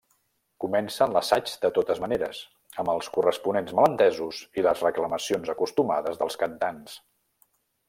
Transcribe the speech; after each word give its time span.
Comencen 0.63 1.11
l'assaig 1.17 1.51
de 1.65 1.69
totes 1.75 2.01
maneres, 2.05 2.39
amb 2.85 2.93
els 2.95 3.11
corresponents 3.19 3.77
malentesos 3.81 4.41
i 4.61 4.65
les 4.69 4.83
reclamacions 4.89 5.55
acostumades 5.57 6.19
dels 6.25 6.41
cantants. 6.47 6.99